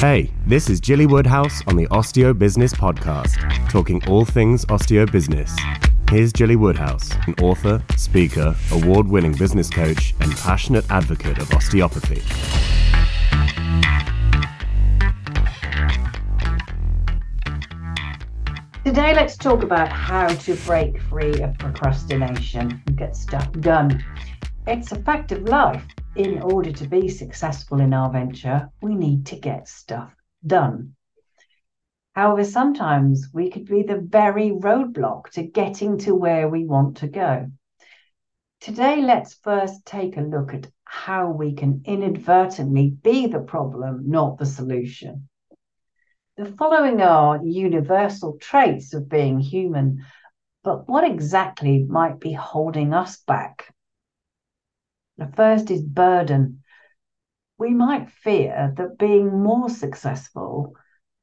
Hey, 0.00 0.32
this 0.46 0.70
is 0.70 0.80
Gilly 0.80 1.04
Woodhouse 1.04 1.60
on 1.66 1.76
the 1.76 1.86
Osteo 1.88 2.32
Business 2.32 2.72
Podcast, 2.72 3.36
talking 3.68 4.02
all 4.08 4.24
things 4.24 4.64
osteo 4.64 5.04
business. 5.12 5.54
Here's 6.08 6.32
Gilly 6.32 6.56
Woodhouse, 6.56 7.10
an 7.26 7.34
author, 7.42 7.84
speaker, 7.98 8.56
award 8.72 9.06
winning 9.06 9.34
business 9.34 9.68
coach, 9.68 10.14
and 10.20 10.34
passionate 10.38 10.90
advocate 10.90 11.36
of 11.36 11.52
osteopathy. 11.52 12.22
Today, 18.86 19.14
let's 19.14 19.36
talk 19.36 19.62
about 19.62 19.90
how 19.90 20.28
to 20.28 20.54
break 20.64 20.98
free 21.02 21.42
of 21.42 21.58
procrastination 21.58 22.82
and 22.86 22.96
get 22.96 23.14
stuff 23.14 23.52
done. 23.60 24.02
It's 24.66 24.92
a 24.92 24.96
fact 25.02 25.30
of 25.32 25.42
life 25.42 25.84
in 26.16 26.42
order 26.42 26.72
to 26.72 26.88
be 26.88 27.08
successful 27.08 27.80
in 27.80 27.94
our 27.94 28.10
venture, 28.10 28.68
we 28.82 28.94
need 28.94 29.26
to 29.26 29.36
get 29.36 29.68
stuff 29.68 30.14
done. 30.44 30.94
However, 32.14 32.42
sometimes 32.42 33.28
we 33.32 33.50
could 33.50 33.66
be 33.66 33.82
the 33.82 34.00
very 34.00 34.50
roadblock 34.50 35.30
to 35.30 35.44
getting 35.44 35.98
to 35.98 36.14
where 36.14 36.48
we 36.48 36.64
want 36.64 36.98
to 36.98 37.06
go. 37.06 37.50
Today, 38.60 39.00
let's 39.00 39.34
first 39.34 39.86
take 39.86 40.16
a 40.16 40.22
look 40.22 40.52
at 40.52 40.68
how 40.84 41.30
we 41.30 41.54
can 41.54 41.82
inadvertently 41.84 42.90
be 42.90 43.28
the 43.28 43.40
problem, 43.40 44.10
not 44.10 44.38
the 44.38 44.46
solution. 44.46 45.28
The 46.36 46.46
following 46.46 47.00
are 47.00 47.40
universal 47.44 48.36
traits 48.38 48.92
of 48.92 49.08
being 49.08 49.38
human, 49.38 50.04
but 50.64 50.88
what 50.88 51.04
exactly 51.04 51.84
might 51.84 52.18
be 52.18 52.32
holding 52.32 52.92
us 52.92 53.18
back? 53.18 53.72
The 55.20 55.30
first 55.36 55.70
is 55.70 55.82
burden. 55.82 56.62
We 57.58 57.74
might 57.74 58.10
fear 58.10 58.72
that 58.78 58.96
being 58.96 59.42
more 59.42 59.68
successful 59.68 60.74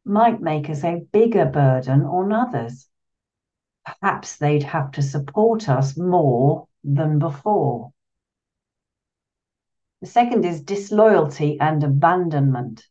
might 0.05 0.39
make 0.39 0.69
us 0.69 0.83
a 0.83 1.01
bigger 1.11 1.47
burden 1.47 2.03
on 2.03 2.31
others. 2.31 2.87
Perhaps 3.83 4.37
they'd 4.37 4.61
have 4.61 4.91
to 4.91 5.01
support 5.01 5.67
us 5.67 5.97
more 5.97 6.67
than 6.83 7.17
before. 7.17 7.91
The 10.01 10.07
second 10.07 10.45
is 10.45 10.61
disloyalty 10.61 11.59
and 11.59 11.83
abandonment. 11.83 12.87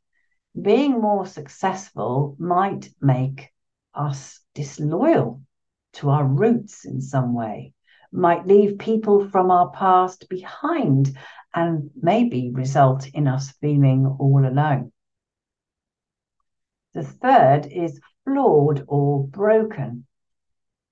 Being 0.61 1.01
more 1.01 1.25
successful 1.25 2.35
might 2.41 2.91
make 3.01 3.55
us 3.95 4.41
disloyal 4.55 5.41
to 5.93 6.11
our 6.11 6.27
roots 6.27 6.85
in 6.85 7.01
some 7.01 7.33
way 7.33 7.75
might 8.13 8.47
leave 8.47 8.79
people 8.79 9.29
from 9.29 9.51
our 9.51 9.71
past 9.71 10.29
behind 10.29 11.17
and 11.55 11.91
maybe 11.95 12.51
result 12.53 13.09
in 13.09 13.27
us 13.27 13.51
feeling 13.61 14.07
all 14.07 14.47
alone. 14.47 14.93
The 16.95 17.03
third 17.03 17.67
is 17.67 18.01
flawed 18.25 18.85
or 18.89 19.27
broken. 19.27 20.07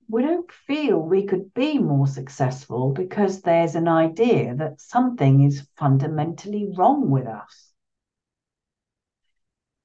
We 0.09 0.23
don't 0.23 0.51
feel 0.53 0.99
we 0.99 1.27
could 1.27 1.55
be 1.55 1.79
more 1.79 2.07
successful 2.07 2.93
because 2.93 3.41
there's 3.41 3.75
an 3.75 3.89
idea 3.89 4.55
that 4.57 4.81
something 4.81 5.45
is 5.45 5.67
fundamentally 5.77 6.71
wrong 6.77 7.11
with 7.11 7.27
us. 7.27 7.73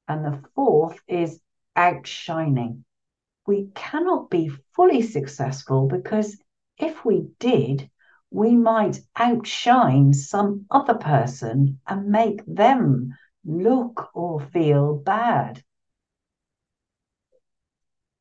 And 0.08 0.26
the 0.26 0.44
fourth 0.56 1.00
is 1.08 1.40
outshining. 1.76 2.84
We 3.48 3.70
cannot 3.74 4.30
be 4.30 4.52
fully 4.76 5.02
successful 5.02 5.88
because 5.88 6.38
if 6.80 7.06
we 7.06 7.30
did, 7.40 7.90
we 8.32 8.56
might 8.56 9.02
outshine 9.16 10.14
some 10.14 10.66
other 10.72 10.96
person 10.96 11.80
and 11.86 12.08
make 12.08 12.42
them 12.46 13.16
look 13.46 14.10
or 14.14 14.40
feel 14.40 14.96
bad. 14.96 15.64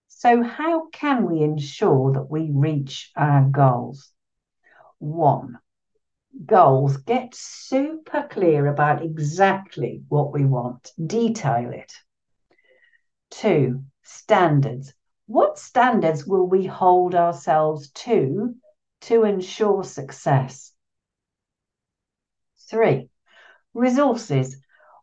So, 0.08 0.42
how 0.42 0.88
can 0.88 1.30
we 1.30 1.42
ensure 1.42 2.12
that 2.12 2.28
we 2.30 2.50
reach 2.52 3.12
our 3.16 3.44
goals? 3.44 4.12
One, 4.98 5.58
goals 6.44 6.97
get 6.97 7.34
super 7.34 8.26
clear 8.28 8.66
about 8.66 9.02
exactly 9.02 10.02
what 10.08 10.32
we 10.32 10.44
want, 10.44 10.91
detail 11.06 11.70
it. 11.70 11.92
Two, 13.30 13.84
standards. 14.02 14.94
What 15.28 15.59
standards 15.59 16.27
will 16.27 16.47
we 16.47 16.65
hold 16.65 17.15
ourselves 17.15 17.91
to 17.91 18.55
to 19.03 19.25
ensure 19.25 19.84
success? 19.84 20.72
Three, 22.71 23.11
resources. 23.75 24.56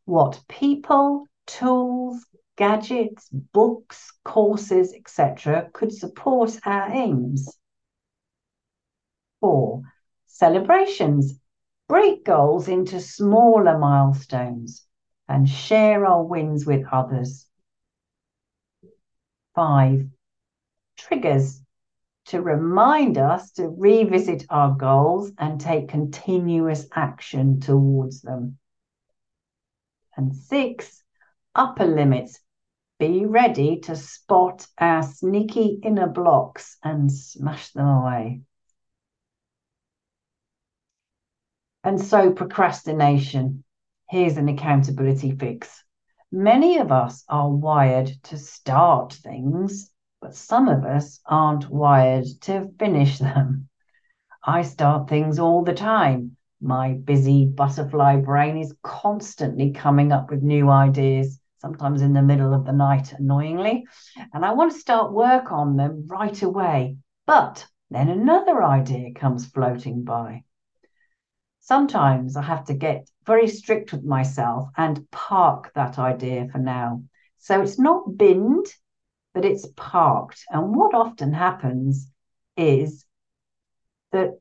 What 0.05 0.41
people, 0.49 1.27
tools, 1.45 2.25
gadgets, 2.55 3.29
books, 3.29 4.11
courses, 4.23 4.95
etc., 4.95 5.69
could 5.71 5.93
support 5.93 6.59
our 6.65 6.89
aims? 6.89 7.55
Four, 9.41 9.83
celebrations. 10.25 11.39
Break 11.87 12.25
goals 12.25 12.67
into 12.67 12.99
smaller 12.99 13.77
milestones 13.77 14.87
and 15.27 15.47
share 15.47 16.03
our 16.03 16.23
wins 16.23 16.65
with 16.65 16.83
others. 16.91 17.45
Five, 19.53 20.09
triggers 20.97 21.61
to 22.25 22.41
remind 22.41 23.17
us 23.17 23.51
to 23.51 23.67
revisit 23.67 24.45
our 24.49 24.73
goals 24.73 25.31
and 25.37 25.61
take 25.61 25.89
continuous 25.89 26.87
action 26.93 27.59
towards 27.59 28.21
them. 28.21 28.57
And 30.17 30.35
six, 30.35 31.03
upper 31.53 31.85
limits. 31.85 32.39
Be 32.97 33.25
ready 33.25 33.81
to 33.81 33.95
spot 33.95 34.65
our 34.77 35.03
sneaky 35.03 35.79
inner 35.83 36.07
blocks 36.07 36.77
and 36.81 37.11
smash 37.11 37.71
them 37.71 37.87
away. 37.87 38.41
And 41.83 42.01
so, 42.01 42.31
procrastination. 42.31 43.63
Here's 44.09 44.37
an 44.37 44.47
accountability 44.47 45.31
fix. 45.35 45.83
Many 46.31 46.77
of 46.77 46.91
us 46.91 47.23
are 47.27 47.49
wired 47.49 48.07
to 48.23 48.37
start 48.37 49.13
things 49.13 49.91
but 50.25 50.33
some 50.33 50.67
of 50.67 50.85
us 50.85 51.19
aren't 51.27 51.69
wired 51.69 52.25
to 52.41 52.67
finish 52.79 53.19
them. 53.19 53.69
I 54.43 54.63
start 54.63 55.07
things 55.07 55.37
all 55.37 55.63
the 55.63 55.75
time. 55.75 56.35
My 56.59 56.93
busy 56.93 57.45
butterfly 57.45 58.15
brain 58.21 58.57
is 58.57 58.73
constantly 58.81 59.69
coming 59.69 60.11
up 60.11 60.31
with 60.31 60.41
new 60.41 60.71
ideas, 60.71 61.39
sometimes 61.59 62.01
in 62.01 62.13
the 62.13 62.23
middle 62.23 62.55
of 62.55 62.65
the 62.65 62.71
night, 62.71 63.13
annoyingly. 63.13 63.85
And 64.33 64.43
I 64.43 64.53
want 64.53 64.71
to 64.71 64.79
start 64.79 65.13
work 65.13 65.51
on 65.51 65.77
them 65.77 66.05
right 66.07 66.41
away. 66.41 66.97
But 67.27 67.67
then 67.91 68.09
another 68.09 68.63
idea 68.63 69.13
comes 69.13 69.45
floating 69.45 70.05
by. 70.05 70.43
Sometimes 71.59 72.35
I 72.35 72.41
have 72.41 72.65
to 72.65 72.73
get 72.73 73.07
very 73.27 73.47
strict 73.47 73.91
with 73.91 74.03
myself 74.03 74.69
and 74.75 75.07
park 75.11 75.71
that 75.75 75.99
idea 75.99 76.47
for 76.51 76.57
now. 76.57 77.03
So 77.37 77.61
it's 77.61 77.77
not 77.77 78.17
binned, 78.17 78.65
but 79.35 79.45
it's 79.45 79.67
parked. 79.75 80.45
And 80.49 80.73
what 80.73 80.95
often 80.95 81.33
happens 81.33 82.09
is 82.55 83.05
that 84.13 84.39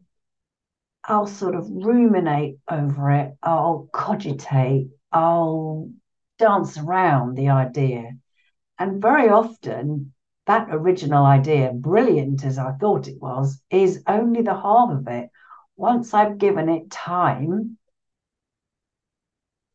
I'll 1.03 1.27
sort 1.27 1.57
of 1.57 1.69
ruminate 1.69 2.59
over 2.71 3.11
it, 3.11 3.37
I'll 3.43 3.89
cogitate, 3.93 4.89
I'll 5.13 5.91
dance 6.39 6.79
around 6.79 7.37
the 7.37 7.49
idea. 7.51 8.13
And 8.79 9.03
very 9.03 9.29
often, 9.29 10.15
that 10.47 10.69
original 10.71 11.27
idea, 11.27 11.73
brilliant 11.73 12.45
as 12.45 12.57
I 12.57 12.73
thought 12.73 13.09
it 13.09 13.21
was, 13.21 13.61
is 13.71 14.03
only 14.07 14.43
the 14.43 14.55
half 14.55 14.91
of 14.91 15.09
it. 15.09 15.29
Once 15.77 16.15
I've 16.15 16.39
given 16.39 16.69
it 16.69 16.91
time, 16.91 17.79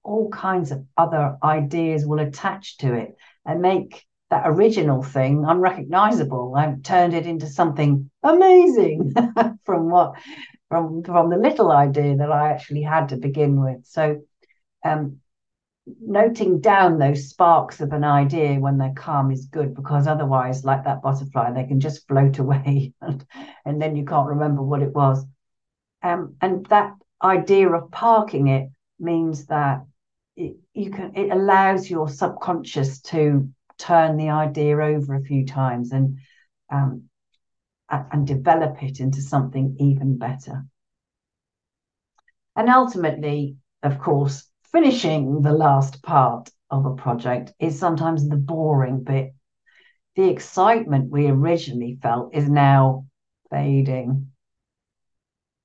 all 0.01 0.29
kinds 0.29 0.71
of 0.71 0.85
other 0.95 1.37
ideas 1.43 2.05
will 2.05 2.19
attach 2.19 2.77
to 2.77 2.93
it 2.93 3.17
and 3.45 3.61
make 3.61 4.05
that 4.29 4.43
original 4.45 5.01
thing 5.03 5.45
unrecognizable. 5.45 6.53
I've 6.55 6.83
turned 6.83 7.13
it 7.13 7.25
into 7.25 7.47
something 7.47 8.09
amazing 8.23 9.13
from 9.65 9.89
what 9.89 10.15
from 10.69 11.03
from 11.03 11.29
the 11.29 11.37
little 11.37 11.71
idea 11.71 12.17
that 12.17 12.31
I 12.31 12.51
actually 12.51 12.83
had 12.83 13.09
to 13.09 13.17
begin 13.17 13.61
with. 13.61 13.85
So 13.85 14.21
um, 14.85 15.19
noting 16.01 16.59
down 16.59 16.97
those 16.97 17.29
sparks 17.29 17.81
of 17.81 17.91
an 17.91 18.03
idea 18.03 18.59
when 18.59 18.77
they're 18.77 18.93
calm 18.95 19.31
is 19.31 19.45
good 19.45 19.73
because 19.73 20.07
otherwise, 20.07 20.63
like 20.63 20.83
that 20.83 21.01
butterfly, 21.01 21.51
they 21.51 21.65
can 21.65 21.79
just 21.79 22.07
float 22.07 22.37
away 22.39 22.93
and, 23.01 23.25
and 23.65 23.81
then 23.81 23.95
you 23.95 24.05
can't 24.05 24.29
remember 24.29 24.61
what 24.61 24.81
it 24.81 24.93
was. 24.93 25.25
Um, 26.01 26.35
and 26.41 26.65
that 26.67 26.93
idea 27.21 27.69
of 27.69 27.91
parking 27.91 28.47
it 28.47 28.69
means 28.99 29.47
that 29.47 29.85
it, 30.35 30.55
you 30.73 30.91
can 30.91 31.13
it 31.15 31.31
allows 31.31 31.89
your 31.89 32.07
subconscious 32.07 33.01
to 33.01 33.49
turn 33.79 34.17
the 34.17 34.29
idea 34.29 34.77
over 34.77 35.15
a 35.15 35.23
few 35.23 35.45
times 35.45 35.91
and 35.91 36.19
um, 36.71 37.09
and 37.89 38.27
develop 38.27 38.83
it 38.83 38.99
into 38.99 39.21
something 39.21 39.75
even 39.79 40.17
better. 40.17 40.65
And 42.55 42.69
ultimately, 42.69 43.57
of 43.81 43.99
course, 43.99 44.47
finishing 44.71 45.41
the 45.41 45.53
last 45.53 46.03
part 46.03 46.49
of 46.69 46.85
a 46.85 46.95
project 46.95 47.53
is 47.59 47.79
sometimes 47.79 48.27
the 48.27 48.35
boring 48.35 49.03
bit. 49.03 49.33
The 50.15 50.29
excitement 50.29 51.09
we 51.09 51.27
originally 51.27 51.97
felt 52.01 52.35
is 52.35 52.49
now 52.49 53.05
fading. 53.49 54.31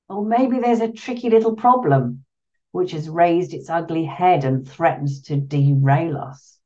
Or 0.08 0.24
maybe 0.24 0.60
there's 0.60 0.80
a 0.80 0.92
tricky 0.92 1.28
little 1.28 1.56
problem 1.56 2.24
which 2.72 2.92
has 2.92 3.08
raised 3.08 3.54
its 3.54 3.70
ugly 3.70 4.04
head 4.04 4.44
and 4.44 4.66
threatens 4.68 5.22
to 5.22 5.36
derail 5.36 6.16
us. 6.16 6.58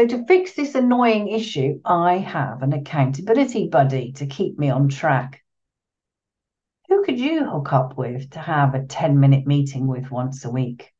So, 0.00 0.06
to 0.06 0.24
fix 0.24 0.54
this 0.54 0.74
annoying 0.74 1.28
issue, 1.28 1.78
I 1.84 2.16
have 2.16 2.62
an 2.62 2.72
accountability 2.72 3.68
buddy 3.68 4.12
to 4.12 4.24
keep 4.24 4.58
me 4.58 4.70
on 4.70 4.88
track. 4.88 5.42
Who 6.88 7.04
could 7.04 7.20
you 7.20 7.44
hook 7.44 7.74
up 7.74 7.98
with 7.98 8.30
to 8.30 8.38
have 8.38 8.74
a 8.74 8.86
10 8.86 9.20
minute 9.20 9.46
meeting 9.46 9.86
with 9.86 10.10
once 10.10 10.46
a 10.46 10.50
week? 10.50 10.94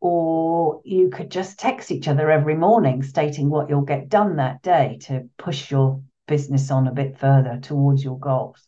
Or 0.00 0.80
you 0.82 1.10
could 1.10 1.30
just 1.30 1.58
text 1.58 1.90
each 1.90 2.08
other 2.08 2.30
every 2.30 2.54
morning 2.56 3.02
stating 3.02 3.50
what 3.50 3.68
you'll 3.68 3.82
get 3.82 4.08
done 4.08 4.36
that 4.36 4.62
day 4.62 4.96
to 5.02 5.28
push 5.36 5.70
your 5.70 6.02
business 6.26 6.70
on 6.70 6.86
a 6.88 6.94
bit 6.94 7.18
further 7.18 7.58
towards 7.60 8.02
your 8.02 8.18
goals. 8.18 8.66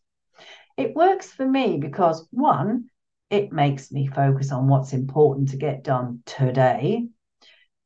It 0.77 0.95
works 0.95 1.33
for 1.33 1.49
me 1.49 1.79
because 1.79 2.29
one, 2.33 2.91
it 3.31 3.51
makes 3.51 3.91
me 3.91 4.09
focus 4.09 4.53
on 4.53 4.69
what's 4.69 4.93
important 4.93 5.49
to 5.53 5.57
get 5.57 5.85
done 5.85 6.23
today 6.27 7.09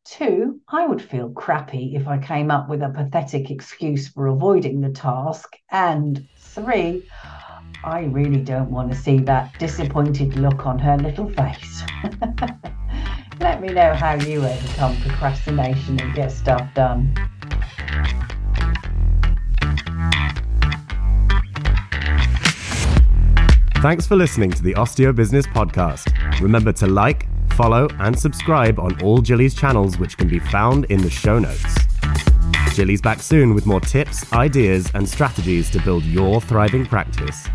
Two, 0.08 0.61
I 0.69 0.87
would 0.87 1.03
feel 1.03 1.31
crappy 1.31 1.97
if 1.97 2.06
I 2.06 2.19
came 2.19 2.49
up 2.49 2.69
with 2.69 2.81
a 2.81 2.91
pathetic 2.91 3.50
excuse 3.50 4.06
for 4.06 4.29
avoiding 4.29 4.81
the 4.81 4.91
task. 4.91 5.56
And 5.73 6.29
three, 6.38 7.03
I 7.82 8.05
really 8.05 8.41
don't 8.41 8.70
want 8.70 8.93
to 8.93 8.97
see 8.97 9.19
that 9.20 9.58
disappointed 9.58 10.37
look 10.37 10.64
on 10.64 10.79
her 10.79 10.97
little 10.97 11.29
face. 11.31 11.82
Let 13.41 13.61
me 13.61 13.69
know 13.69 13.94
how 13.94 14.14
you 14.14 14.44
overcome 14.44 14.97
procrastination 15.03 15.99
and 16.00 16.14
get 16.14 16.31
stuff 16.31 16.73
done. 16.73 17.12
Thanks 23.82 24.06
for 24.06 24.14
listening 24.14 24.52
to 24.52 24.62
the 24.62 24.75
Osteo 24.75 25.12
Business 25.14 25.49
Podcast. 25.49 26.41
Remember 26.41 26.73
to 26.75 26.87
like, 26.87 27.26
follow, 27.56 27.88
and 27.99 28.17
subscribe 28.19 28.79
on 28.79 29.03
all 29.03 29.20
Gilly's 29.20 29.55
channels, 29.55 29.99
which 29.99 30.17
can 30.17 30.29
be 30.29 30.38
found 30.38 30.85
in 30.87 31.00
the 31.00 31.11
show 31.11 31.38
notes. 31.38 31.75
Gilly's 32.75 33.00
back 33.00 33.20
soon 33.20 33.55
with 33.55 33.64
more 33.64 33.81
tips, 33.81 34.31
ideas, 34.32 34.91
and 34.94 35.08
strategies 35.08 35.70
to 35.70 35.81
build 35.81 36.05
your 36.05 36.41
thriving 36.41 36.85
practice. 36.85 37.49